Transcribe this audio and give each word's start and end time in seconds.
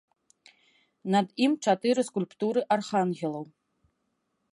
Над 1.15 1.27
ім 1.47 1.53
чатыры 1.65 2.01
скульптуры 2.09 2.61
архангелаў. 2.77 3.45